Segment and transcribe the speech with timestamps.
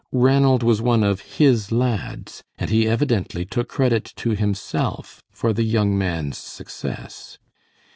[0.11, 5.61] Ranald was one of "his lads," and he evidently took credit to himself for the
[5.61, 7.37] young man's success.